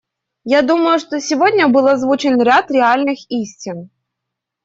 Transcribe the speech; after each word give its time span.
Я 0.45 0.61
думаю, 0.63 0.97
что 0.97 1.19
сегодня 1.21 1.67
был 1.67 1.87
озвучен 1.87 2.41
ряд 2.41 2.71
реальных 2.71 3.19
истин. 3.29 3.91